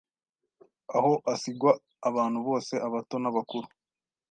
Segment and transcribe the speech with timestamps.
[0.97, 1.71] aho asigwa
[2.09, 3.67] abantu bose abato n’abakuru.